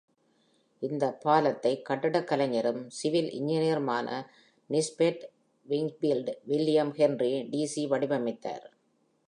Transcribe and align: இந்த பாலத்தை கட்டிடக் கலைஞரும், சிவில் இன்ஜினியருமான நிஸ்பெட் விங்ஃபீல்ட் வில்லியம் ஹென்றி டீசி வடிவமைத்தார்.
இந்த 0.81 1.05
பாலத்தை 1.23 1.81
கட்டிடக் 1.81 2.27
கலைஞரும், 2.29 2.81
சிவில் 2.89 3.29
இன்ஜினியருமான 3.39 4.07
நிஸ்பெட் 4.69 5.23
விங்ஃபீல்ட் 5.65 6.31
வில்லியம் 6.51 6.93
ஹென்றி 6.99 7.33
டீசி 7.51 7.83
வடிவமைத்தார். 7.87 8.65